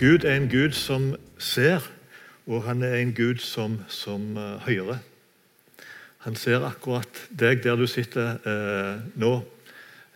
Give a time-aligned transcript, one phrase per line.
[0.00, 1.84] Gud er en Gud som ser,
[2.48, 4.96] og han er en Gud som, som uh, hører.
[6.24, 9.34] Han ser akkurat deg der du sitter uh, nå,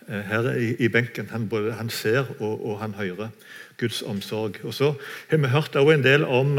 [0.08, 1.28] uh, her i, i, benken.
[1.34, 3.28] Han, både, han ser og, og, han hører
[3.76, 4.56] Guds omsorg.
[4.64, 4.94] Og Så
[5.28, 6.56] har vi hørt en del om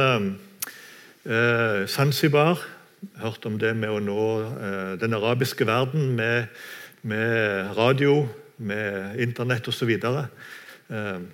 [1.87, 2.61] Zanzibar.
[3.17, 4.27] Hørt om det med å nå
[5.01, 6.45] den arabiske verden med,
[7.01, 9.97] med radio, med internett osv.
[10.93, 11.25] Uh,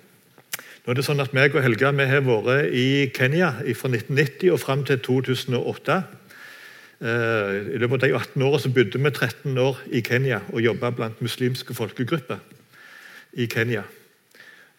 [0.82, 4.50] nå er det sånn at meg og Helga vi har vært i Kenya fra 1990
[4.50, 5.98] og fram til 2008.
[6.98, 10.64] Eh, I løpet av de 18 årene så bodde vi 13 år i Kenya og
[10.64, 12.42] jobba blant muslimske folkegrupper
[13.38, 13.84] i Kenya.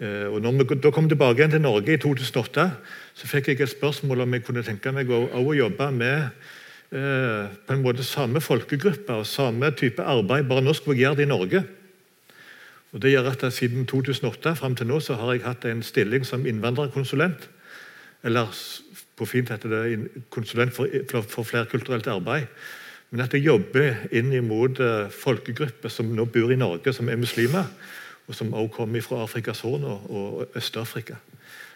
[0.04, 2.66] Eh, og når vi da kom tilbake igjen til Norge i 2008,
[3.16, 6.20] så fikk jeg et spørsmål om jeg kunne tenke meg å, å jobbe med
[6.92, 11.22] eh, på en måte samme folkegruppe og samme type arbeid, bare nå skulle jeg gjøre
[11.22, 11.64] det i Norge.
[12.94, 16.26] Og det gjør at Siden 2008 frem til nå så har jeg hatt en stilling
[16.26, 17.50] som innvandrerkonsulent.
[18.24, 18.54] Eller
[19.18, 22.46] på fint heter det konsulent for, for flerkulturelt arbeid.
[23.12, 27.20] Men at jeg jobber inn mot uh, folkegrupper som nå bor i Norge, som er
[27.22, 27.68] muslimer.
[28.28, 31.18] Og som også kommer fra Afrikas Horn og, og Øst-Afrika.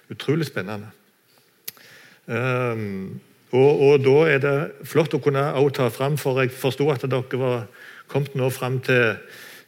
[0.09, 0.87] Utrolig spennende.
[2.27, 3.19] Um,
[3.51, 5.43] og, og, da er det flott å kunne
[5.75, 7.67] ta fram, for jeg forsto at dere var
[8.07, 9.15] kommet nå fram til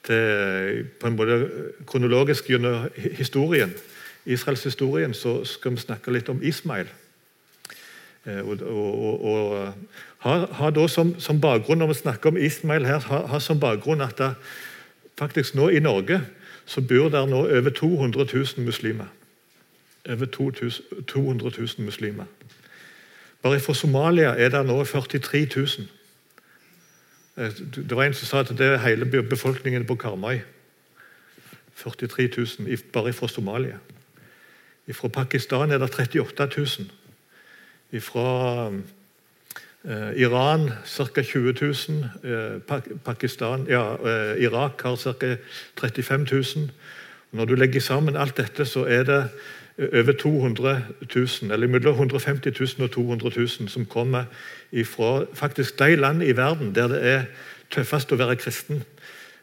[0.08, 1.40] til, på en måte
[1.88, 3.74] kronologisk gjennom historien,
[4.26, 6.90] Israels historien, så skal vi snakke litt om Ismail.
[8.26, 9.74] Eh, og, og, og
[10.26, 13.60] har, har, da som, som, bakgrunn, Når vi snakker om Ismail her, har, har som
[13.60, 14.34] bakgrunn at det,
[15.18, 16.22] faktisk nå i Norge
[16.70, 19.06] så bor der nå over 200 000 muslimer.
[20.10, 22.26] Over 200 000 muslimer.
[23.42, 25.68] Bare fra Somalia er det nå 43 000.
[27.40, 30.40] Eh, det var en som sa at det er hele befolkningen på Karmøy.
[31.80, 32.30] 43
[32.68, 33.78] 000 bare fra Somalia.
[34.94, 38.02] Fra Pakistan er det 38 000.
[38.02, 38.72] Fra
[40.16, 41.22] Iran ca.
[41.22, 42.10] 20 000.
[42.24, 42.62] Eh,
[43.06, 45.38] Pakistan, ja, eh, Irak har ca.
[45.80, 46.70] 35 000.
[47.32, 49.30] Når du legger sammen alt dette, så er det
[49.80, 50.82] over 200
[51.16, 54.24] 000, eller mellom 150 000 og 200 000 som kommer
[54.86, 57.24] fra faktisk de land i verden der det er
[57.72, 58.84] tøffest å være kristen.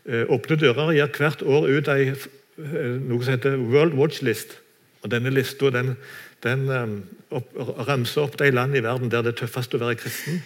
[0.07, 4.59] Eh, Åpne dører gir hvert år ut ei, eh, noe som heter World Watch List.
[5.03, 5.95] Og Denne lista den,
[6.43, 6.97] den um,
[7.31, 7.53] opp,
[7.89, 10.43] ramser opp de land i verden der det er tøffest å være kristen.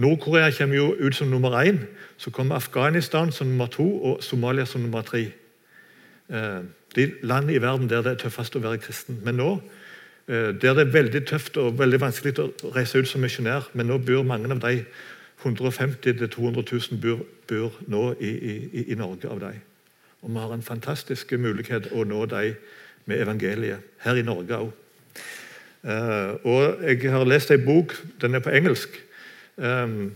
[0.00, 1.84] Nord-Korea kommer jo ut som nummer én.
[2.16, 5.26] Så kommer Afghanistan som nummer to og Somalia som nummer tre.
[6.32, 6.62] Eh,
[6.96, 9.20] de land i verden der det er tøffest å være kristen.
[9.24, 9.50] Men nå,
[10.28, 13.86] eh, der det er veldig tøft og veldig vanskelig å reise ut som misjonær, men
[13.86, 14.84] nå bor mange av de
[15.42, 19.58] 150 000-200 000 bor, bor, nå i, i, i, Norge av dem.
[20.22, 22.54] Og vi har en fantastisk mulighet å nå dem
[23.10, 24.72] med evangeliet, her i Norge òg.
[25.82, 28.94] Uh, og jeg har lest ei bok, den er på engelsk,
[29.56, 30.12] um,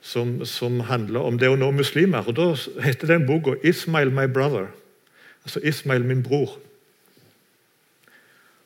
[0.00, 2.24] som, som, handler om det å nå muslimer.
[2.24, 2.46] og Da
[2.82, 4.72] heter den boka 'Ismail my brother'.
[5.44, 6.58] Altså Ismail, min bror.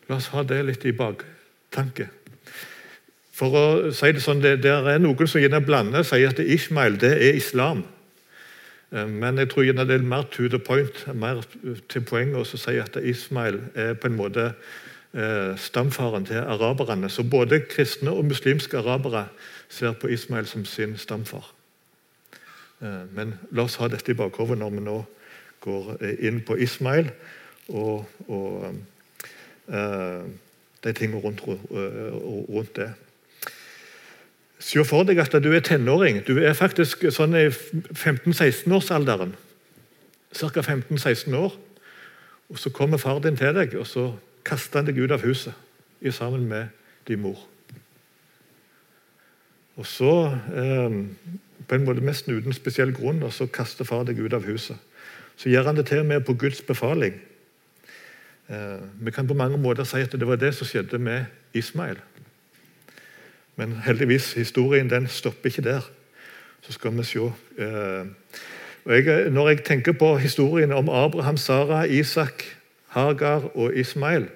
[0.09, 2.09] La oss ha det litt i baktanke.
[3.37, 6.97] For å si Det sånn, det, det er noen som gjerne blander sier at Ismail
[7.01, 7.85] det er islam.
[8.93, 11.43] Eh, men jeg tror det er mer to the point, mer
[11.89, 14.47] til poenget å si at Ismail er på en måte
[15.13, 17.11] eh, stamfaren til araberne.
[17.11, 19.27] Så både kristne og muslimske arabere
[19.69, 21.53] ser på Ismail som sin stamfar.
[22.81, 24.99] Eh, men la oss ha dette i bakhodet når vi nå
[25.67, 27.11] går inn på Ismail
[27.69, 28.69] og, og
[29.69, 30.23] eh,
[30.85, 32.93] de tingene rundt, rundt, det.
[34.63, 36.23] Se for deg at du er tenåring.
[36.27, 39.35] Du er faktisk sånn i 15-16-årsalderen.
[40.37, 40.63] Ca.
[40.63, 41.57] 15-16 år.
[42.49, 44.13] Og Så kommer far din til deg, og så
[44.47, 45.55] kaster han deg ut av huset
[46.15, 46.69] sammen med
[47.09, 47.41] din mor.
[49.77, 50.93] Og så, eh,
[51.69, 54.77] på en måte nesten uten spesiell grunn, og så kaster far deg ut av huset.
[55.37, 57.21] Så gjør han det til og med på Guds befaling.
[58.49, 61.25] Eh, vi kan på mange måter si at det var det som skjedde med
[61.55, 61.99] Ismail.
[63.57, 65.81] Men heldigvis, historien den stopper ikke der.
[66.61, 67.33] Så skal vi se.
[67.59, 68.07] Eh,
[68.87, 72.45] jeg, når jeg tenker på historien om Abraham, Sara, Isak,
[72.87, 74.29] Hagar og Ismail,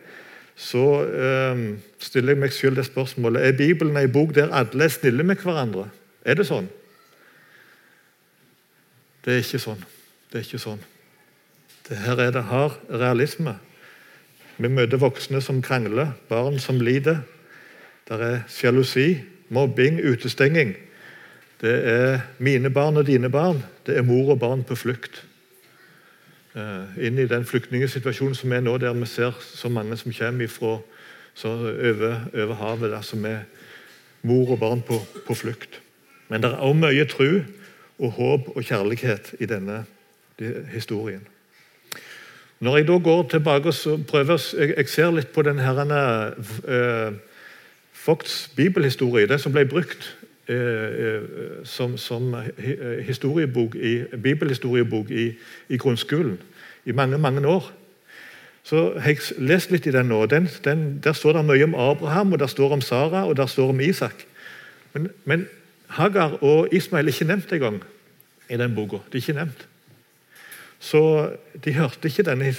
[0.57, 1.63] så eh,
[1.99, 5.37] stiller jeg meg selv det spørsmålet Er Bibelen en bok der alle er snille med
[5.37, 5.89] hverandre.
[6.25, 6.69] Er det sånn?
[9.25, 9.85] Det er ikke sånn.
[10.33, 10.83] Det er ikke sånn.
[11.91, 13.57] Her er det hard realisme.
[14.59, 17.23] Vi møter voksne som krangler, barn som lider.
[18.09, 20.75] Det er sjalusi, mobbing, utestenging.
[21.61, 23.65] Det er mine barn og dine barn.
[23.87, 25.25] Det er mor og barn på flukt.
[26.55, 30.51] Uh, inn i den flyktningsituasjonen som er nå, der vi ser så mange som kommer
[30.51, 30.79] fra
[31.45, 33.45] over, over havet, der som er
[34.23, 35.81] mor og barn på, på flukt.
[36.29, 37.31] Men det er også mye tro
[37.99, 39.85] og håp og kjærlighet i denne
[40.73, 41.23] historien.
[42.61, 46.01] Når jeg da går tilbake og prøver Jeg, jeg ser litt på den herrene
[47.93, 50.07] Fogts bibelhistorie, det som ble brukt
[50.49, 52.35] uh, som, som
[53.05, 55.27] historiebok i, bibelhistoriebok i,
[55.69, 56.39] i, grunnskolen
[56.85, 57.73] i mange mange år.
[58.63, 60.27] Så har jeg lest litt i den nå.
[60.27, 63.47] Den, den, der står det mye om Abraham, og der står om Sara og der
[63.47, 64.25] står om Isak.
[64.93, 65.49] Men, men
[65.87, 67.83] Hagar og Ismail er ikke nevnt engang
[68.51, 68.97] i den boka.
[69.13, 69.67] De er ikke nevnt.
[70.81, 71.03] Så
[71.65, 72.55] de hørte ikke denne,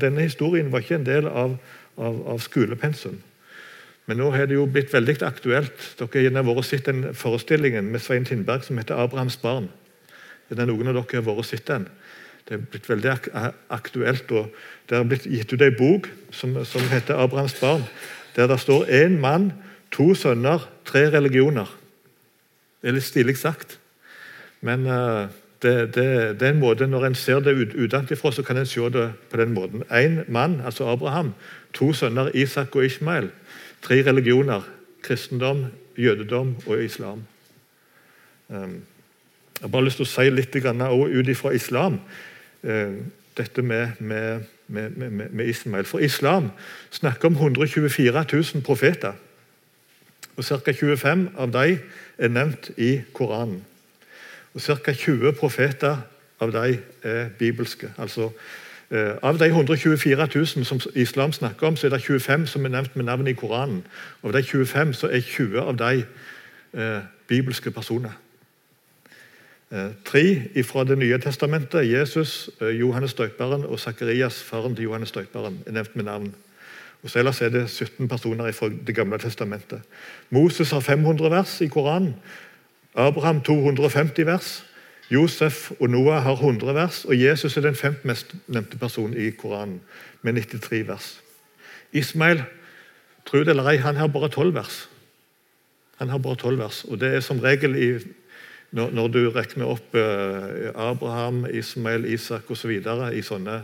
[0.00, 1.54] denne historien var ikke en del av,
[1.96, 3.20] av, av skolepensum.
[4.08, 5.84] Men nå har det jo blitt veldig aktuelt.
[6.00, 9.68] Dere har vært sett den forestillingen med Svein Tindberg som heter 'Abrahams barn'.
[10.50, 11.88] Er det noen av dere har vært sett den?
[12.48, 13.28] Det er blitt veldig ak
[13.70, 14.32] aktuelt.
[14.32, 14.48] og
[14.88, 17.84] Det har blitt gitt ut en bok som, som heter 'Abrahams barn',
[18.36, 19.52] der det står én mann,
[19.90, 21.68] to sønner, tre religioner.
[22.82, 23.78] Det er litt stilig sagt,
[24.60, 25.28] men uh,
[25.62, 26.04] det, det,
[26.40, 29.12] det, er en måte, Når en ser det ut, utenfra, så kan en se det
[29.30, 29.82] på den måten.
[29.90, 31.34] Én mann, altså Abraham,
[31.72, 33.30] to sønner, Isak og Ishmael.
[33.82, 34.62] Tre religioner.
[35.02, 35.66] Kristendom,
[35.98, 37.22] jødedom og islam.
[38.48, 38.82] Um,
[39.60, 42.00] jeg har bare lyst til å si litt ut ifra islam,
[42.62, 42.94] uh,
[43.36, 44.90] dette med, med, med,
[45.30, 45.84] med, Ismael.
[45.84, 46.50] For islam
[46.90, 49.12] snakker om 124 000 profeter.
[50.36, 50.72] Og Ca.
[50.72, 51.78] 25 av dem
[52.18, 53.64] er nevnt i Koranen.
[54.58, 54.92] Og Ca.
[54.92, 55.96] 20 profeter
[56.40, 57.92] av de er bibelske.
[57.98, 58.30] Altså,
[58.90, 62.68] eh, Av de 124 000 som islam snakker om, så er det 25 som er
[62.68, 63.84] nevnt med navn i Koranen.
[64.22, 66.04] Av de 25 så er 20 av de
[66.74, 68.10] eh, bibelske personer.
[69.70, 75.12] Eh, tre fra Det nye testamentet, Jesus, eh, Johannes døperen og Sakarias, faren til Johannes
[75.12, 76.34] døperen, er nevnt med navn.
[77.02, 79.80] Og så Ellers er det 17 personer fra Det gamle testamentet.
[80.30, 82.14] Moses har 500 vers i Koranen.
[82.98, 84.64] Abraham 250 vers.
[85.10, 89.30] Josef og Noah har 100 vers, og Jesus er den femte mest nevnte personen i
[89.30, 89.80] Koranen,
[90.22, 91.20] med 93 vers.
[91.92, 92.42] Ismail
[93.26, 94.88] tro det eller ei, han har bare 12 vers.
[95.96, 97.88] Han har bare 12 vers, og Det er som regel i,
[98.72, 102.82] når, når, du regner opp eh, Abraham, Ismail, Isak osv.
[102.82, 103.62] Så sånne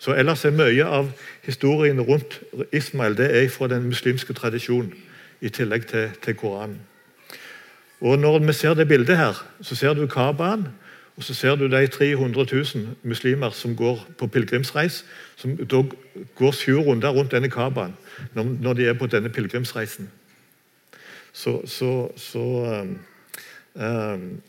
[0.00, 1.10] så Ellers er mye av
[1.44, 2.40] historien rundt
[2.72, 4.94] Ismail det er fra den muslimske tradisjonen,
[5.40, 6.80] i tillegg til, til Koranen.
[8.00, 10.68] Og Når vi ser det bildet her, så ser du Kabaen,
[11.16, 15.04] og så ser du de 300 000 muslimer som går på pilegrimsreis,
[15.36, 15.82] som da
[16.34, 17.96] går sju runder rundt denne Kabaen
[18.34, 20.10] når, de er på denne pilegrimsreisen.
[21.32, 22.38] Så, så, så
[22.82, 22.98] um,
[23.84, 24.40] um,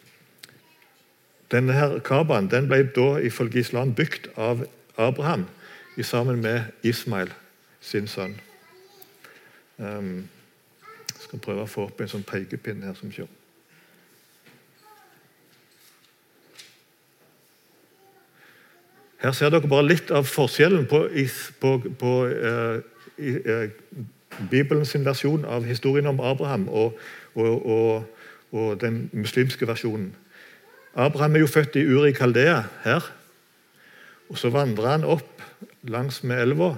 [1.51, 4.63] Denne her Kabaen den ble da ifølge islam bygd av
[4.97, 5.45] Abraham
[6.01, 7.33] sammen med Ismail,
[7.81, 8.39] sin sønn.
[9.77, 10.29] Um,
[11.19, 13.40] skal prøve å få opp en sånn pekepinn her som kjører.
[19.21, 21.03] Her ser dere bare litt av forskjellen på,
[21.61, 22.79] på, på eh,
[23.21, 23.67] i, eh,
[24.49, 26.97] Bibelens versjon av historien om Abraham og,
[27.35, 30.15] og, og, og, den muslimske versjonen.
[30.95, 33.05] Abraham er jo født i Uri Kaldea her.
[34.29, 35.43] og Så vandrer han opp
[35.83, 36.73] langs med elva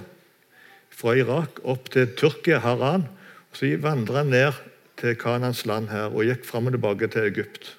[0.94, 3.08] fra Irak opp til Tyrkia, Haran.
[3.50, 4.60] og Så vandrer han ned
[5.00, 7.76] til Kanans land her og gikk fram og tilbake til Egypt.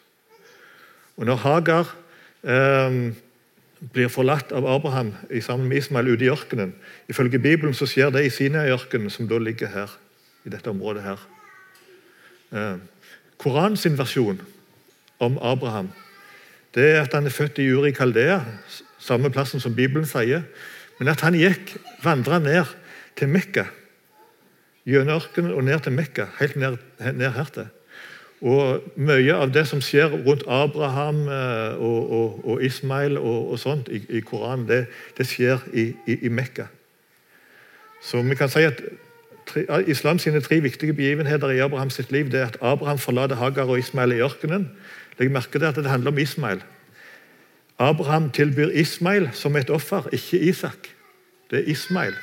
[1.17, 1.95] Og når Hagar
[2.43, 3.13] eh,
[3.94, 6.74] blir forlatt av Abraham sammen med Ismael ute i ørkenen.
[7.10, 9.89] Ifølge Bibelen så skjer det i Sinai-ørkenen, som da ligger her.
[10.46, 11.22] i dette området her.
[12.54, 12.77] Eh,
[13.42, 14.42] Korans versjon
[15.20, 15.89] om Abraham
[16.75, 18.42] det er at han er født i Uri Kaldea,
[19.00, 20.44] samme plassen som Bibelen sier.
[21.00, 22.68] Men at han gikk, vandra ned
[23.15, 23.63] til Mekka,
[24.86, 27.70] gjennom ørkenen og ned til Mekka, helt ned, ned hertil.
[28.42, 33.60] Og Mye av det som skjer rundt Abraham eh, og, og, og Ismail og, og
[33.60, 34.86] sånt i, i, Koranen, det,
[35.18, 36.68] det skjer i, i, i, Mekka.
[38.04, 38.82] Så vi kan si at
[39.88, 43.80] Islam sine tre viktige begivenheter i Abrahams liv det er at Abraham forlater Hagar og
[43.80, 44.70] Ismail i ørkenen.
[45.20, 46.63] Legg merke til at det handler om Ismail.
[47.80, 50.89] Abraham tilbyr Ismail som et offer, ikke Isak.
[51.51, 52.13] Det er Ismail.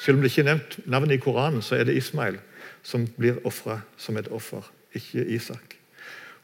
[0.00, 2.38] Selv om det ikke er nevnt navnet i Koranen, så er det Ismail
[2.82, 5.76] som blir ofra som et offer ikke Isak.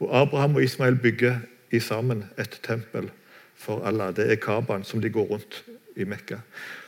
[0.01, 1.37] Og Abraham og Ismail bygger
[1.71, 3.11] i sammen et tempel
[3.57, 4.17] for Allah.
[4.17, 5.65] Det er Kaban som de går rundt
[5.97, 6.37] i Mekka.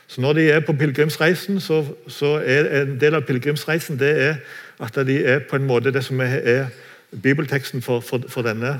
[0.07, 4.01] Så Når de er på pilegrimsreisen, så, så, er en del av pilegrimsreisen
[4.79, 6.67] at de er på en måte det som er,
[7.21, 8.79] bibelteksten for, for, for, denne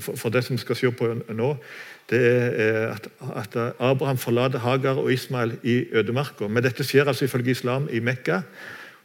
[0.00, 1.56] For det som vi skal se på nå,
[2.10, 6.48] det er at, at Abraham forlater Hagar og Ismael i ødemarka.
[6.48, 8.40] Men dette skjer altså ifølge islam i Mekka.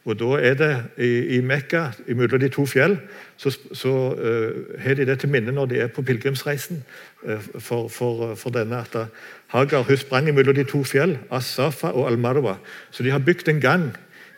[0.05, 0.71] Og da er det
[1.01, 2.99] i, i Mekka, mellom de to fjell,
[3.41, 6.83] så, så uh, har de det til minne når de er på pilegrimsreisen.
[7.23, 9.09] Uh, for, for, for, denne at
[9.53, 12.59] Hagar hun sprang mellom de to fjell, Asafa og Al-Marwa.
[12.91, 13.87] Så de har bygd en gang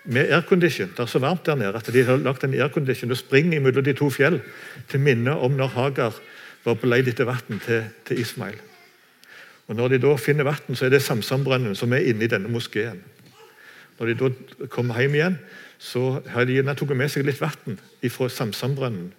[0.08, 0.94] med aircondition.
[0.96, 3.84] Det er så varmt der nede at de har lagt en aircondition og springer mellom
[3.84, 4.40] de to fjell
[4.88, 6.16] til minne om når Hagar
[6.64, 8.56] var på leit etter vann til, til, Ismail.
[9.68, 12.48] Og Når de da finner vann, så er det Samsambrønnen som er inne i denne
[12.48, 13.04] moskeen.
[14.00, 15.40] Når de da kommer hjem igjen,
[15.78, 19.12] så har de tatt med seg litt vann fra Samsambrønnen,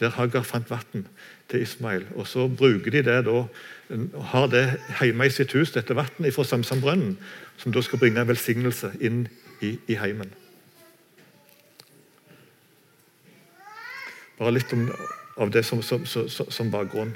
[0.00, 1.06] der Hagar fant vann
[1.48, 2.06] til Ismail.
[2.16, 3.44] Og Så bruker de det da,
[4.32, 4.64] har det
[5.00, 7.18] hjemme i sitt hus, dette vannet fra Samsambrønnen,
[7.56, 9.26] som da skal bringe velsignelse inn
[9.60, 10.32] i, i heimen.
[14.38, 14.88] Bare litt om,
[15.38, 17.12] av det som, som, som, som bakgrunn.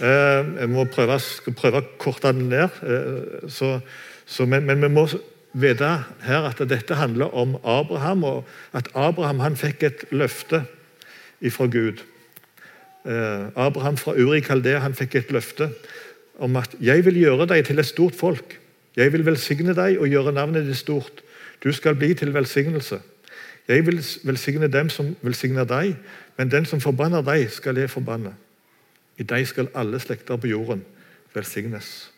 [0.00, 1.18] Eh, jeg må prøve,
[1.58, 2.78] prøve å korte den ned.
[2.84, 3.78] Eh, så,
[4.26, 5.06] så, men, men, vi må
[5.52, 10.64] vite her at dette handler om Abraham, og at Abraham han fikk et løfte
[11.50, 12.02] fra Gud.
[13.04, 15.70] Eh, Abraham fra Uri Kaldea han fikk et løfte
[16.38, 18.58] om at 'jeg vil gjøre deg til et stort folk'.
[18.96, 21.22] 'Jeg vil velsigne deg og gjøre navnet ditt stort'.
[21.64, 23.00] Du skal bli til velsignelse.
[23.68, 25.96] Jeg vil velsigne dem som velsigner deg,
[26.36, 28.34] men den som forbanner deg, skal jeg forbanne.
[29.18, 30.84] I deg skal alle slekter på jorden
[31.34, 32.10] velsignes.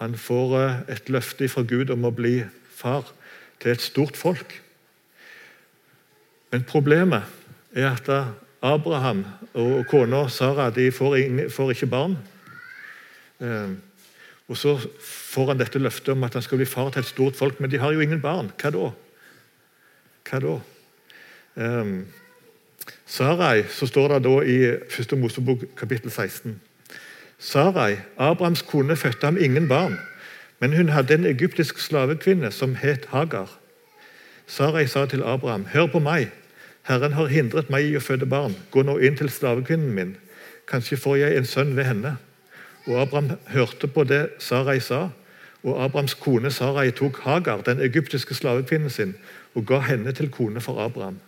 [0.00, 2.40] Han får eh, et løfte fra Gud om å bli
[2.74, 3.08] far
[3.60, 4.56] til et stort folk.
[6.50, 7.28] Men problemet
[7.76, 8.08] er at
[8.64, 9.22] Abraham
[9.54, 11.16] og kona Sara de får,
[11.72, 12.16] ikke barn.
[13.40, 13.76] Eh,
[14.50, 17.36] og Så får han dette løftet om at han skal bli far til et stort
[17.36, 18.50] folk, men de har jo ingen barn.
[18.58, 18.88] Hva da?
[20.26, 20.56] Hva da?
[21.54, 22.06] Um,
[23.06, 25.14] Sarai, så står det da i 1.
[25.18, 26.58] Mosebok kapittel 16.
[27.40, 29.98] Sarai, Abrahams kone, fødte ham ingen barn,
[30.58, 33.58] men hun hadde en egyptisk slavekvinne som het Hagar.
[34.46, 36.30] Sarai sa til Abraham, 'Hør på meg.
[36.82, 38.56] Herren har hindret meg i å føde barn.
[38.70, 40.16] Gå nå inn til slavekvinnen min.
[40.68, 42.16] Kanskje får jeg en sønn ved henne.'
[42.86, 45.08] Og Abraham hørte på det Sarai sa,
[45.62, 49.14] og Abrahams kone Sarai tok Hagar, den egyptiske slavekvinnen sin,
[49.54, 51.20] og ga henne til kone for Abraham,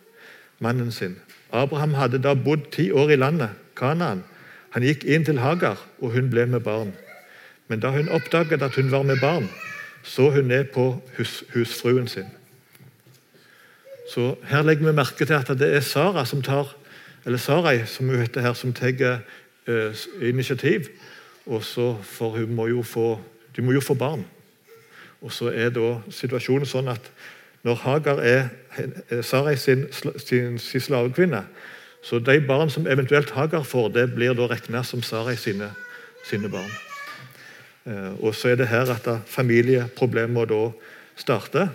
[0.59, 1.17] mannen sin.
[1.53, 4.25] Abraham hadde da bodd ti år i landet, Kanaan.
[4.73, 6.93] Han gikk inn til Hagar, og hun ble med barn.
[7.69, 9.49] Men da hun oppdaget at hun var med barn,
[10.03, 12.29] så hun ned på hus, husfruen sin.
[14.15, 16.77] Så Her legger vi merke til at det er Sara som tar,
[17.25, 19.21] eller Sarai som hun heter her, som tar
[19.67, 20.89] eh, initiativ
[21.47, 23.21] og så for hun må jo få,
[23.57, 24.25] De må jo få barn.
[25.21, 27.11] Og så er da situasjonen sånn at
[27.63, 31.45] når Hagar er Sarai sin, sin, sin slavekvinne,
[32.03, 35.71] så de barn som eventuelt Hagar får, det blir da regna som Sarai sine,
[36.27, 36.71] sine barn.
[37.87, 40.65] Eh, og så er det her at familieproblemet da
[41.17, 41.69] starter.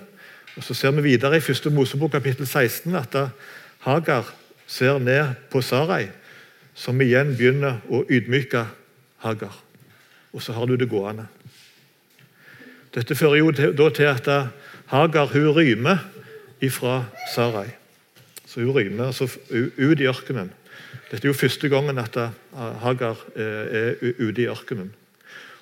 [0.57, 3.15] Og Så ser vi videre i første Mosebok kapittel 16 at
[3.79, 4.33] Hagar
[4.67, 6.07] ser ned på Sarai,
[6.75, 8.65] som igjen begynner å ydmyke
[9.17, 9.63] Hagar.
[10.33, 11.27] Og så har du det gående.
[12.95, 14.27] Dette fører jo da til at
[14.87, 15.97] Hagar hun rymer
[16.61, 17.05] ifra
[17.35, 17.69] Sarai.
[18.57, 19.27] Så Hun rømmer altså
[19.77, 20.47] ut i ørkenen.
[21.11, 22.15] Dette er jo første gangen at
[22.81, 24.89] Hagar er ute i ørkenen.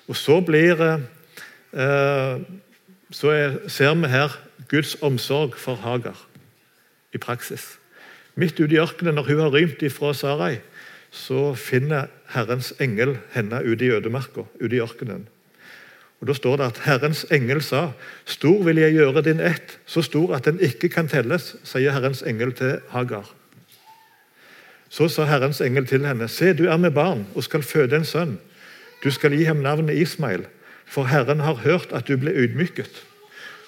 [0.08, 2.40] Og Så blir eh,
[3.12, 4.32] så ser vi her
[4.70, 6.16] Guds omsorg for Hagar
[7.12, 7.76] i praksis.
[8.34, 10.56] Midt ute i ørkenen, når hun har rymt ifra Sarai,
[11.10, 15.28] så finner Herrens engel henne ute i ødemarka, ute i ørkenen.
[16.20, 17.90] Og Da står det at Herrens engel sa,
[18.24, 22.22] 'Stor vil jeg gjøre din ett, så stor at den ikke kan telles', sier Herrens
[22.22, 23.34] engel til Hagar.
[24.88, 28.04] Så sa Herrens engel til henne, 'Se, du er med barn og skal føde en
[28.04, 28.38] sønn.'
[29.04, 30.46] 'Du skal gi ham navnet Ismail,
[30.86, 33.04] for Herren har hørt at du ble ydmyket.'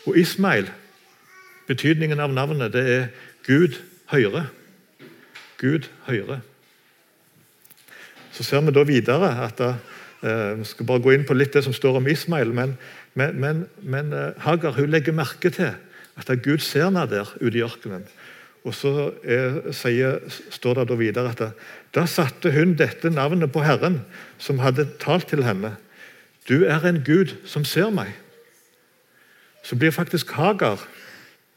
[0.06, 0.70] Og Ismail,
[1.66, 3.06] betydningen av navnet, det er
[3.46, 3.76] Gud
[4.06, 4.46] høyre.
[5.58, 6.40] Gud høyre.
[8.32, 9.60] Så ser vi da videre at
[10.22, 12.52] eh, Vi skal bare gå inn på litt det som står om Ismail.
[12.54, 12.76] Men,
[13.14, 15.74] men, men, men eh, Hagar hun legger merke til
[16.18, 18.06] at Gud ser henne der ute i ørkenen.
[18.66, 20.18] Og så er, sier,
[20.50, 21.42] står det da videre at
[21.94, 24.02] da satte hun dette navnet på Herren,
[24.38, 25.76] som hadde talt til henne.
[26.48, 28.10] Du er en Gud som ser meg.
[29.62, 30.82] Så blir faktisk Hagar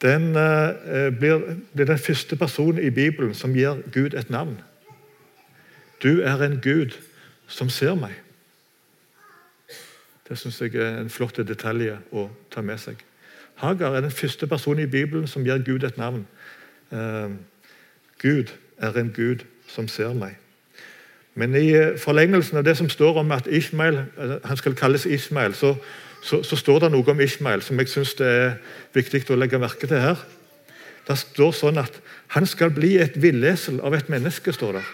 [0.02, 4.58] den, eh, blir, blir den første personen i Bibelen som gir Gud et navn.
[6.04, 6.98] Du er en Gud
[7.48, 8.16] som ser meg.
[10.32, 13.02] Det syns jeg er en flott detalj å ta med seg.
[13.60, 16.22] Hagar er den første personen i Bibelen som gir Gud et navn.
[16.88, 17.34] Eh,
[18.24, 20.38] Gud er en Gud som ser meg.
[21.36, 21.68] Men i
[22.00, 24.06] forlengelsen av det som står om at Ishmael,
[24.48, 25.74] han skal kalles Ishmael, så,
[26.24, 28.58] så, så står det noe om Ishmael som jeg syns det er
[28.96, 30.24] viktig å legge merke til her.
[31.08, 32.00] Det står sånn at
[32.38, 34.56] han skal bli et villesel av et menneske.
[34.56, 34.88] står det.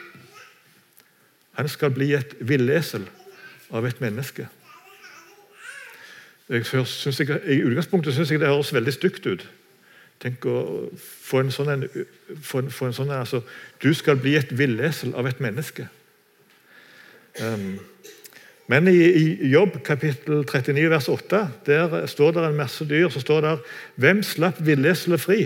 [1.62, 3.06] Han skal bli et villesel
[3.70, 4.50] av et menneske.
[6.50, 9.44] Jeg synes jeg, I utgangspunktet syns jeg det høres veldig stygt ut.
[10.24, 10.62] Tenk å
[11.02, 12.06] få en sånn, en,
[12.42, 13.44] få en, få en sånn altså,
[13.84, 15.86] Du skal bli et villesel av et menneske.
[17.44, 17.78] Um,
[18.68, 23.10] men i, i, Jobb kapittel 39 vers 8 der står det en masse dyr.
[23.14, 23.54] så står det
[23.96, 25.42] Hvem slapp villeselet fri?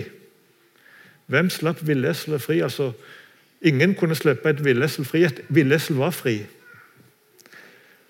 [1.26, 2.62] Hvem slapp villeselet fri?
[2.64, 2.92] Altså,
[3.60, 5.24] ingen kunne slippe et villesel fri.
[5.24, 6.40] Et villesel var fri.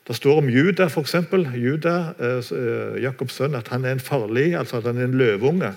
[0.08, 1.14] Det står om Juda, f.eks.
[1.54, 5.74] Juda, eh, Jakobs sønn, at han er en farlig, altså at han er en løveunge.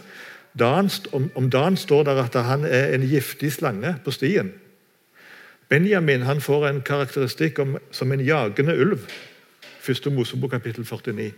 [0.60, 4.54] Dan, om, om Dan står det at han er en giftig slange på stien.
[5.70, 9.10] Benjamin han får en karakteristikk om, som en jagende ulv.
[9.82, 11.32] Første Mosebok kapittel 49.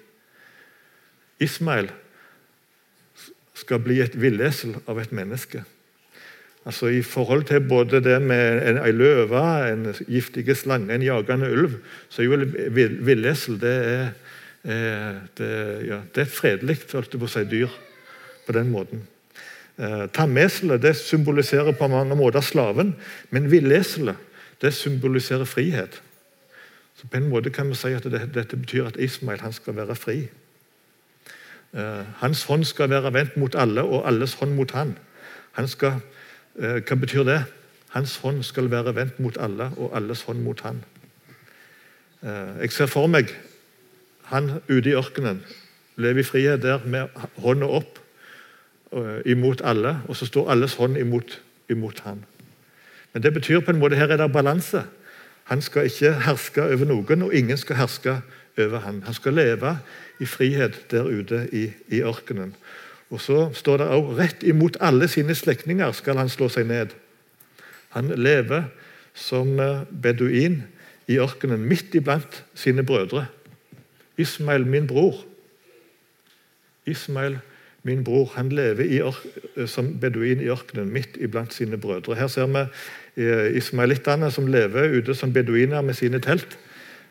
[1.39, 1.89] Ismael
[3.53, 5.63] skal bli et villesel av et menneske.
[6.67, 11.51] Altså I forhold til både det med en, en løve, en giftig slange, en jagende
[11.51, 11.77] ulv,
[12.09, 12.39] så er jo
[13.07, 14.09] villesel det er,
[15.37, 15.51] det,
[15.87, 17.71] ja, det er fredelig si, dyr
[18.47, 19.05] på den måten.
[19.79, 22.95] Eh, Tammeselet det symboliserer på mange måter slaven,
[23.29, 24.15] men villeselet
[24.61, 26.01] det symboliserer frihet.
[26.97, 29.75] Så på en måte kan vi si at det, Dette betyr at Ismail han skal
[29.75, 30.19] være fri.
[31.73, 34.97] Eh, hans hånd skal være vendt mot alle, og alles hånd mot han.
[35.51, 36.16] han skal, eh,
[36.57, 37.41] hva betyr det?
[37.93, 40.83] Hans hånd skal være vendt mot alle, og alles hånd mot han.
[42.23, 43.31] Eh, jeg ser for meg
[44.31, 45.39] han ute i ørkenen,
[45.95, 48.01] lever i frihet der med hånda opp
[48.91, 52.23] Eh, imot alle, og så står alles hånd imot, imot han.
[53.13, 54.83] Men det betyr på en måte her er det balanse.
[55.51, 58.21] Han skal ikke herske over noen, og ingen skal herske
[58.57, 59.03] over han.
[59.03, 59.77] Han skal leve
[60.19, 62.55] i frihet der ute i, i ørkenen.
[63.09, 66.95] Og så står det også rett imot alle sine slektninger skal han slå seg ned.
[67.95, 68.67] Han lever
[69.17, 70.61] som eh, beduin
[71.07, 73.25] i ørkenen, midt iblant sine brødre.
[74.17, 75.23] Ismail, min bror.
[76.85, 77.39] Ismail,
[77.87, 79.15] Min bror han lever
[79.65, 82.17] som beduin i ørkenen, midt iblant sine brødre.
[82.19, 82.63] Her ser vi
[83.23, 86.57] eh, ismailittene som lever ute som beduiner med sine telt.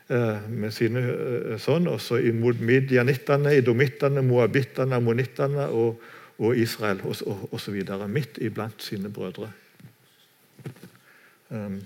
[0.07, 5.99] Eh, med sine eh, sånn, også imot midjanittene, idomittene, moabittene, ammonittene og,
[6.39, 7.75] og Israel osv.
[8.07, 9.49] Midt iblant sine brødre.
[11.51, 11.81] Um,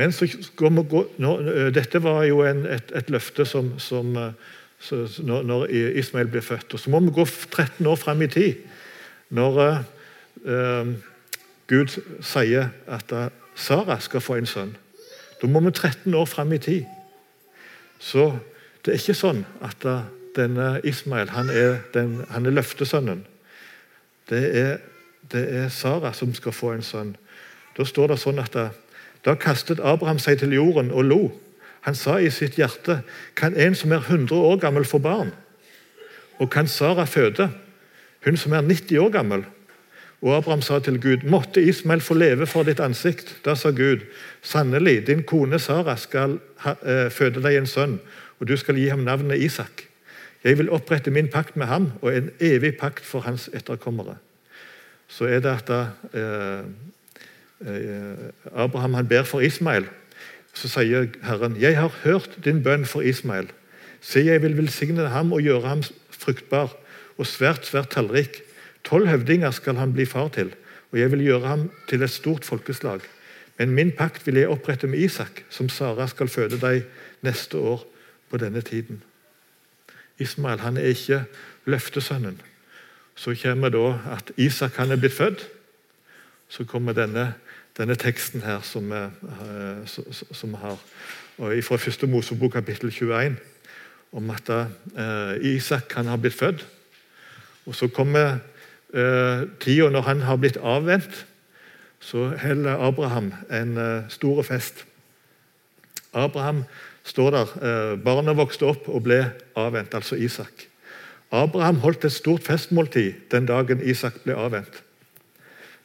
[0.00, 1.36] men så går vi gå, nå,
[1.76, 4.16] Dette var jo en, et, et, løfte som, som
[4.80, 5.68] så, når, når,
[6.00, 6.72] Ismail blir født.
[6.74, 8.64] Og Så må vi gå 13 år fram i tid,
[9.28, 9.64] når
[10.48, 10.96] uh,
[11.68, 13.18] Gud sier at
[13.52, 14.78] Sara skal få en sønn.
[15.42, 16.86] Da må vi 13 år fram i tid.
[17.98, 18.30] Så
[18.84, 19.84] det er ikke sånn at
[20.38, 23.24] denne Ismail han er, den, han er løftesønnen.
[24.30, 24.78] Det er,
[25.32, 27.16] det er, Sara som skal få en sønn.
[27.76, 28.56] Da står det sånn at
[29.26, 31.22] da kastet Abraham seg til jorden og lo.
[31.86, 33.00] Han sa i sitt hjerte
[33.38, 35.30] Kan en som er 100 år gammel, få barn?
[36.38, 37.50] Og kan Sara føde?
[38.24, 39.44] Hun som er 90 år gammel?
[40.20, 43.36] Og Abraham sa til Gud, måtte Ismael få leve for ditt ansikt.
[43.44, 44.02] Da sa Gud,
[44.42, 48.00] sannelig, din kone Sara skal uh, føde deg en sønn,
[48.40, 49.84] og du skal gi ham navnet Isak.
[50.44, 54.16] Jeg vil opprette min pakt med ham og en evig pakt for hans etterkommere.
[55.08, 55.78] Så er det at da,
[56.14, 56.62] eh,
[58.54, 59.86] Abraham han ber for Ismael.
[60.54, 63.50] Så sier Herren, 'Jeg har hørt din bønn for Ismael.'
[64.00, 66.76] 'Se, jeg vil velsigne ham og gjøre ham fruktbar
[67.18, 68.47] og svært, svært tallrik.'
[68.84, 70.54] 'Tolv høvdinger skal han bli far til,
[70.92, 73.00] og jeg vil gjøre ham til et stort folkeslag.'
[73.58, 76.84] 'Men min pakt vil jeg opprette med Isak, som Sara skal føde deg
[77.22, 77.86] neste år
[78.30, 79.02] på denne tiden.'
[80.18, 81.24] Ismael han er ikke
[81.64, 82.40] løftesønnen.
[83.14, 85.48] Så kommer da at Isak han er blitt født.
[86.48, 87.34] Så kommer denne
[87.78, 89.04] denne teksten her som vi,
[90.32, 90.78] som har.
[91.38, 93.36] Fra første Mosebok kapittel 21
[94.12, 96.66] om at uh, Isak han har blitt født.
[97.66, 98.38] Og Så kommer
[98.88, 101.26] tida når han har blitt avvent.
[102.00, 104.84] Så holder Abraham en uh, stor fest.
[106.14, 106.64] Abraham
[107.04, 107.46] står der.
[107.54, 109.18] Barna barnet vokste opp og ble
[109.56, 110.68] avvent, altså Isak.
[111.30, 114.82] Abraham holdt et stort festmåltid den dagen Isak ble avvent.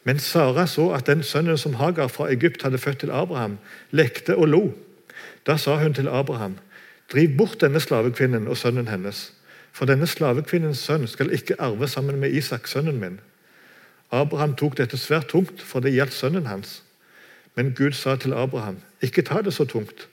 [0.04, 3.58] Men Sara så at den sønnen som Hagar fra Egypt hadde født til Abraham,
[3.90, 4.62] lekte og lo.
[5.46, 6.58] Da sa hun til Abraham.:
[7.12, 9.32] Driv bort denne slavekvinnen og sønnen hennes,
[9.74, 13.18] for denne slavekvinnens sønn skal ikke arve sammen med Isak, sønnen min.
[14.14, 16.82] Abraham tok dette svært tungt, for det gjaldt sønnen hans.
[17.58, 20.06] Men Gud sa til Abraham.: Ikke ta det så tungt,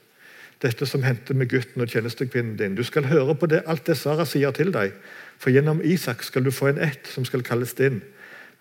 [0.62, 2.74] dette som hendte med gutten og tjenestekvinnen din.
[2.74, 4.94] Du skal høre på det, alt det Sara sier til deg,
[5.38, 8.02] for gjennom Isak skal du få en ett som skal kalles din.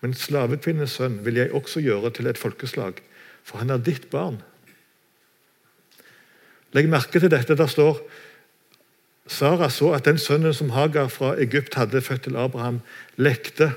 [0.01, 3.01] Men slavekvinnens sønn vil jeg også gjøre til et folkeslag,
[3.43, 4.41] for han er ditt barn.
[6.73, 7.57] Legg merke til dette.
[7.57, 7.99] Der står
[9.27, 12.81] Sara så at den sønnen som Hagar fra Egypt hadde født til Abraham,
[13.17, 13.71] lekte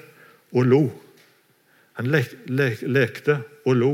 [0.53, 0.85] og lo.
[1.99, 3.93] Han lek, lek, lekte og lo.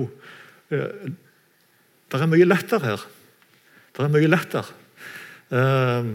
[0.70, 1.10] Eh,
[2.10, 3.02] det er mye latter her.
[3.96, 4.66] Det er mye latter.
[5.50, 6.06] Uh,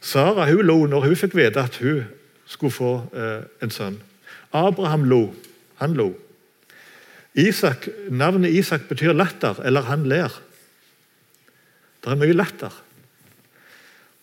[0.00, 2.04] Sara hun lo når hun fikk vite at hun
[2.46, 3.98] skulle få uh, en sønn.
[4.54, 5.24] Abraham lo.
[5.82, 6.12] Han lo.
[7.38, 10.40] Isak, navnet Isak betyr latter, eller 'han ler'.
[12.04, 12.74] Det er mye latter.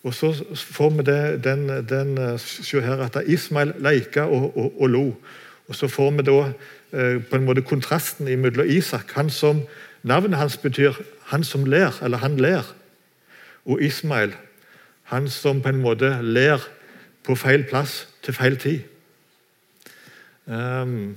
[0.07, 4.81] Og så får vi det, den, den, eh, se her at Ismail leika og, og,
[4.81, 5.05] og, lo.
[5.67, 9.61] Og så får vi da eh, på en måte kontrasten mellom Isak, han som
[10.03, 10.93] navnet hans betyr
[11.27, 12.73] 'han som ler', eller 'han ler',
[13.65, 14.35] og Ismail,
[15.03, 16.59] han som på en måte ler
[17.23, 18.79] på feil plass til feil tid.
[20.45, 21.15] Um,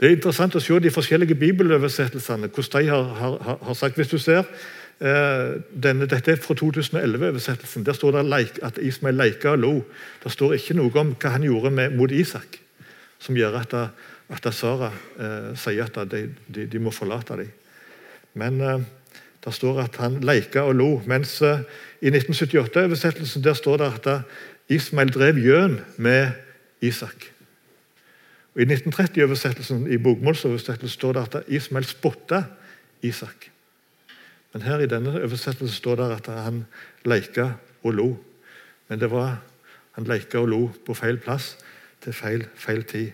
[0.00, 2.46] det er interessant å se de forskjellige bibeloversettelsene.
[2.46, 3.94] hvordan de har, har, har sagt.
[3.94, 4.42] Hvis du ser
[4.98, 7.84] denne, dette er fra 2011-oversettelsen.
[7.86, 9.72] Der står det at Ismail leika og lo.
[10.24, 12.58] Det står ikke noe om hva han gjorde med, mot Isak,
[13.22, 13.76] som gjør at,
[14.28, 17.52] at Sara eh, sier at de, de, de, må forlate dem.
[18.34, 18.82] Men eh,
[19.44, 20.90] det står at han leika og lo.
[21.06, 21.62] Mens eh,
[22.02, 24.08] i 1978-oversettelsen der står det at
[24.68, 26.34] Ismail drev gjøn med
[26.84, 27.30] Isak.
[28.54, 32.42] Og I 1930-oversettelsen i bokmålsoversettelsen står det at Ismail spotta
[33.02, 33.50] Isak.
[34.52, 36.64] Men her i denne oversettelsen står det at han
[37.04, 37.50] leika
[37.82, 38.08] og lo.
[38.88, 39.40] Men det var
[39.98, 41.56] han leika og lo på feil plass
[42.04, 43.10] til feil, feil tid.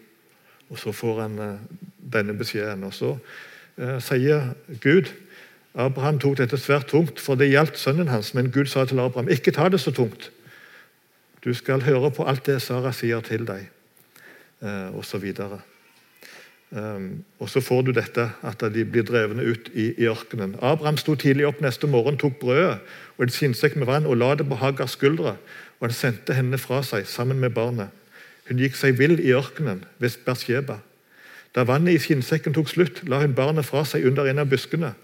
[0.70, 1.58] Og så får han uh,
[2.12, 2.84] denne beskjeden.
[2.84, 3.16] Og så
[3.78, 5.10] eh, sier Gud
[5.74, 8.30] Abraham tok dette svært tungt, for det gjaldt sønnen hans.
[8.34, 10.30] Men Gud sa til Abraham, ikke ta det så tungt.
[11.44, 13.66] Du skal høre på alt det Sara sier til deg,
[14.62, 15.34] uh, osv.
[16.74, 20.56] Um, og så får du dette at de blir drevne ut i, i ørkenen.
[20.58, 22.80] Abraham sto tidlig opp neste morgen, tok brødet
[23.14, 25.37] og et skinnsekk med vann og la det på Hagars skuldre.
[25.78, 27.94] Og han sendte henne fra seg sammen med barnet.
[28.48, 30.80] Hun gikk seg vill i ørkenen ved Bersheba.
[31.54, 34.96] Da vannet i skinnsekken tok slutt, la hun barnet fra seg under en av buskene.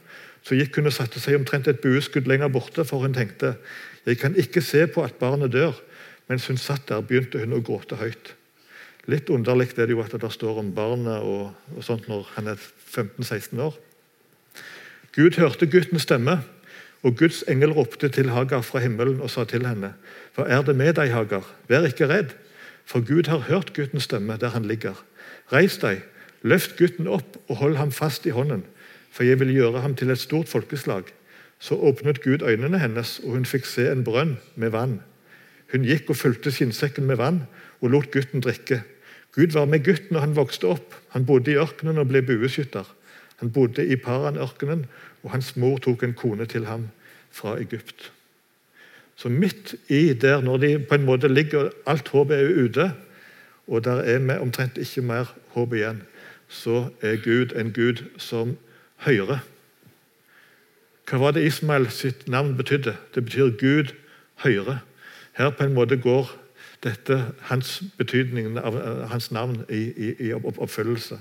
[0.43, 3.55] Så gikk hun og satte seg omtrent et bueskudd lenger borte, for hun tenkte
[4.09, 5.77] jeg kan ikke se på at barnet dør.
[6.27, 8.35] Mens hun satt der, begynte hun å gråte høyt.
[9.09, 12.51] Litt underlig er det jo at det står om barnet og, og sånt når han
[12.53, 13.79] er 15-16 år.
[15.17, 16.41] Gud hørte guttens stemme,
[17.03, 19.95] og Guds engel ropte til Hagar fra himmelen og sa til henne.:
[20.37, 21.47] Hva er det med deg, Hagar?
[21.69, 22.37] Vær ikke redd,
[22.85, 25.01] for Gud har hørt guttens stemme der han ligger.
[25.53, 26.05] Reis deg,
[26.43, 28.65] løft gutten opp og hold ham fast i hånden,
[29.11, 31.09] for jeg vil gjøre ham til et stort folkeslag.
[31.59, 35.01] Så åpnet Gud øynene hennes, og hun fikk se en brønn med vann.
[35.73, 37.43] Hun gikk og fulgte skinnsekken med vann
[37.81, 38.83] og lot gutten drikke.
[39.35, 40.95] Gud var med gutten og han vokste opp.
[41.15, 42.89] Han bodde i ørkenen og ble bueskytter.
[43.41, 44.85] Han bodde i Paran-ørkenen,
[45.23, 46.89] og hans mor tok en kone til ham
[47.33, 48.11] fra Egypt.
[49.17, 52.93] Så midt i der, når de på en måte ligger alt håpet er ute,
[53.67, 56.03] og der er vi omtrent ikke mer håp igjen,
[56.49, 58.57] så er Gud en Gud som
[59.07, 59.41] hører.
[61.09, 62.97] Hva var det Ismael sitt navn betydde?
[63.15, 63.95] Det betyr Gud
[64.45, 64.83] hører.
[65.39, 66.31] Her på en måte går
[66.83, 68.77] dette hans betydningen av
[69.11, 71.19] hans navn i, i, i oppfyllelse.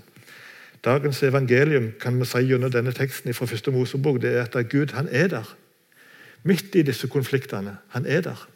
[0.84, 4.94] Dagens evangelium kan vi si gjennom denne teksten fra første Mosebok, det er at Gud
[4.96, 5.56] han er der.
[6.44, 7.78] Midt i disse konfliktene.
[7.90, 8.48] Han er der.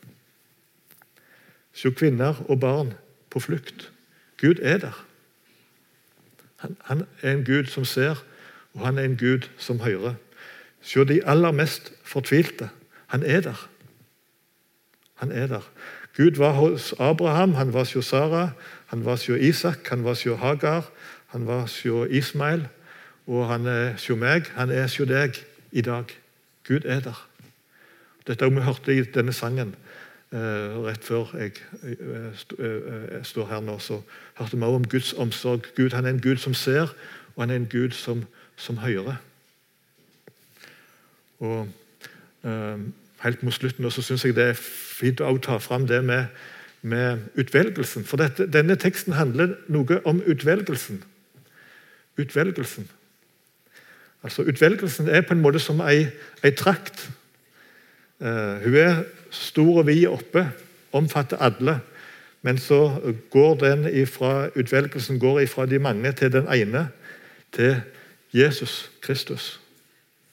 [1.74, 2.94] Se kvinner og barn
[3.30, 3.92] på flukt.
[4.40, 5.06] Gud er der.
[6.56, 8.24] Han, han, er en Gud som ser,
[8.74, 10.14] og han er en Gud som hører.
[10.82, 12.70] Se de aller mest fortvilte.
[13.08, 13.70] Han er der.
[15.14, 15.72] Han er der.
[16.18, 18.52] Gud var hos Abraham, han var hos Sara,
[18.88, 20.90] han var hos Isak, han var hos Hagar,
[21.28, 22.68] han var hos Ismail,
[23.28, 25.40] og han er hos meg, han er hos deg
[25.72, 26.06] i dag.
[26.68, 27.28] Gud er der.
[28.28, 29.74] Dette vi hørte i denne sangen
[30.32, 33.80] eh, rett før jeg eh, eh, står her nå.
[33.80, 34.00] Så
[34.38, 35.68] hørte vi også om Guds omsorg.
[35.76, 36.94] Gud han er en Gud som ser,
[37.36, 38.24] og han er en Gud som,
[38.56, 39.16] som hører.
[41.40, 41.68] Og
[43.24, 46.26] helt mot slutten og så syns jeg det er fint å ta fram det med,
[46.82, 48.06] med utvelgelsen.
[48.06, 51.04] For dette, denne teksten handler noe om utvelgelsen.
[52.20, 52.90] Utvelgelsen.
[54.24, 56.08] Altså Utvelgelsen er på en måte som ei,
[56.44, 57.10] ei trakt.
[58.24, 60.46] Uh, hun er stor og vid oppe,
[60.96, 61.80] omfatter alle.
[62.44, 63.00] Men så
[63.32, 66.88] går den ifra, utvelgelsen går ifra de mange til den ene,
[67.52, 67.82] til
[68.34, 69.63] Jesus Kristus.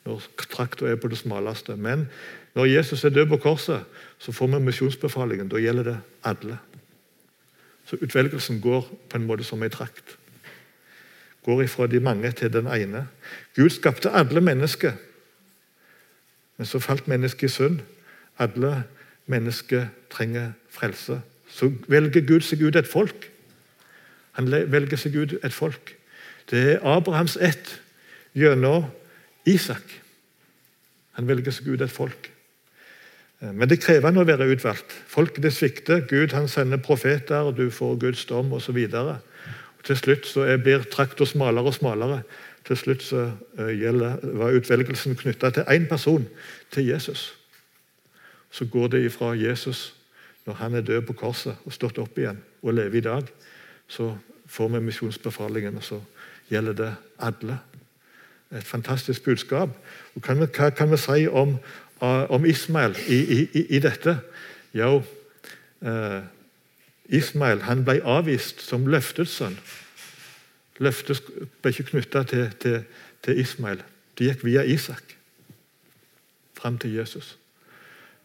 [0.04, 1.76] Når trakta er på det smaleste.
[1.76, 2.08] Men
[2.54, 3.84] når Jesus er død på korset,
[4.18, 5.48] så får vi misjonsbefalingen.
[5.48, 6.58] Da gjelder det alle.
[7.86, 10.16] Så utvelgelsen går på en måte som ei trakt.
[11.44, 13.06] Går ifra de mange til den ene.
[13.56, 14.92] Gud skapte alle mennesker,
[16.56, 17.80] men så falt mennesket i synd.
[18.38, 18.84] Alle
[19.26, 21.20] mennesker trenger frelse.
[21.48, 23.30] Så velger Gud seg ut et folk.
[24.32, 25.96] Han velger seg ut et folk.
[26.50, 27.80] Det er Abrahams ett
[28.34, 28.84] gjennom
[29.48, 30.00] Isak.
[31.18, 32.30] Han velger seg ut et folk.
[33.40, 34.92] Eh, men det krever han å være utvalgt.
[35.10, 36.04] Folket svikter.
[36.08, 38.78] Gud han sender profeter, og du får Guds dom osv.
[39.86, 42.22] Til slutt så blir trakta smalere og smalere.
[42.68, 43.84] Til slutt så eh,
[44.36, 46.28] var utvelgelsen knytta til én person,
[46.70, 47.30] til Jesus.
[48.50, 49.94] Så går det ifra Jesus,
[50.46, 53.26] når han er død på korset og stått opp igjen og lever i dag,
[53.88, 54.10] så
[54.50, 56.00] får vi misjonsbefalingen, og så
[56.50, 57.58] gjelder det alle.
[58.50, 59.70] Et fantastisk budskap.
[60.14, 61.58] Og kan hva kan vi si om,
[62.00, 64.18] om Ismael i, i, i, dette?
[64.74, 65.02] Jo,
[65.82, 66.20] eh,
[67.08, 69.58] Ismael han ble avvist som løftets sønn.
[70.80, 71.22] Løftet
[71.62, 72.82] ble ikke knytta til, til,
[73.22, 73.82] til, Ismael.
[74.18, 75.16] Det gikk via Isak
[76.60, 77.36] fram til Jesus.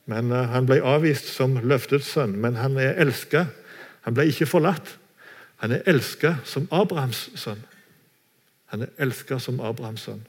[0.05, 3.45] Men eh, Han ble avvist som løftets sønn, men han er elska.
[4.05, 4.97] Han ble ikke forlatt.
[5.61, 7.61] Han er elska som Abrahams sønn.
[8.73, 10.23] Han er elska som Abrahams sønn.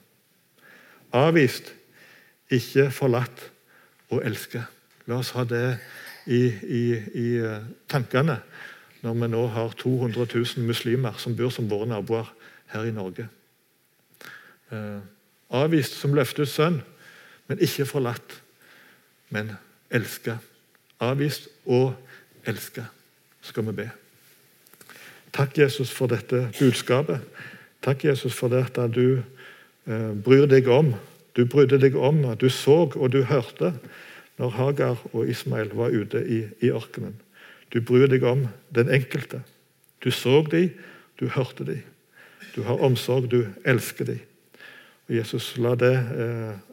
[1.16, 1.72] Avvist,
[2.52, 3.50] ikke forlatt
[4.10, 4.66] og elska.
[5.06, 5.78] La oss ha det
[6.26, 6.82] i, i,
[7.14, 8.40] i, eh, tankene
[9.04, 12.30] når vi nå har 200 000 muslimer som bor som våre naboer
[12.72, 13.28] her i Norge.
[14.74, 14.98] Eh,
[15.54, 16.80] avvist som løftets sønn,
[17.46, 18.40] men ikke forlatt,
[19.30, 19.54] men
[19.94, 20.38] elska.
[21.00, 21.94] Avvist og
[22.46, 22.88] elska,
[23.42, 23.90] skal vi be.
[25.36, 27.20] Takk, Jesus, for dette budskapet.
[27.86, 29.22] Takk, Jesus, for det at du
[29.86, 30.90] eh, bryr deg om.
[31.38, 33.76] Du brydde deg om, at du så og du hørte
[34.40, 37.14] når Hagar og Ismail var ute i, i ørkenen.
[37.70, 39.44] Du bryr deg om den enkelte.
[40.02, 40.74] Du så dem,
[41.20, 41.84] du hørte dem.
[42.56, 44.20] Du har omsorg, du elsker dem.
[45.06, 45.94] Og Jesus, la det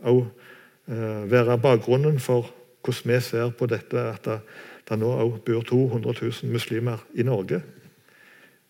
[0.02, 2.49] òg eh, eh, være bakgrunnen for
[2.82, 4.41] hvordan vi ser på dette at det,
[4.89, 7.62] det nå òg bor 200 000 muslimer i Norge.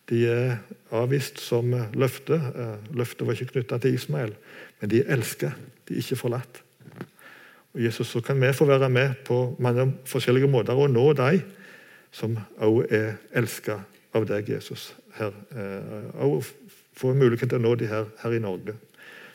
[0.09, 0.57] De er
[0.91, 2.35] avvist som løfte.
[2.35, 4.35] Eh, løftet var ikke knytta til Ismael,
[4.81, 5.55] men de er elsket.
[5.87, 6.61] De er ikke forlatt.
[7.73, 11.41] Og Jesus, Så kan vi få være med på mange forskjellige måter og nå de
[12.11, 13.79] som også er elsket
[14.13, 14.93] av deg, Jesus.
[15.17, 16.43] Her, eh, og
[16.93, 18.75] få mulighet til å nå de her, her i Norge.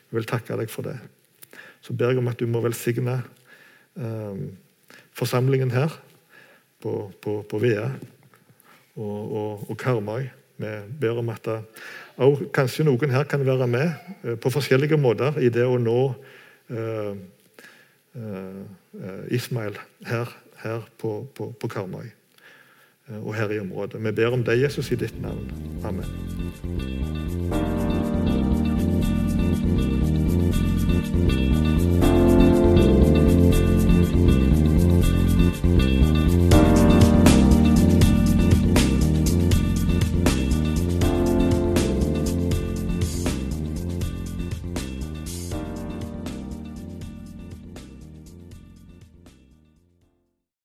[0.08, 0.98] Jeg vil takke deg for det.
[1.82, 3.22] Så ber jeg om at du må velsigne
[3.98, 4.42] eh,
[5.12, 5.90] forsamlingen her
[6.80, 7.90] på, på, på Vea
[8.94, 10.28] og, og, og Karmøy.
[10.58, 11.46] Vi ber om at
[12.18, 13.92] og kanskje noen her kan være med
[14.24, 16.00] eh, på forskjellige måter i det å nå
[16.74, 17.14] uh,
[18.18, 18.62] uh,
[19.30, 20.32] Ismail her,
[20.64, 22.10] her på, på, på, Karmøy
[23.22, 24.02] og her i området.
[24.04, 25.48] Vi ber om deg, Jesus, i ditt navn.
[25.86, 26.04] Amen.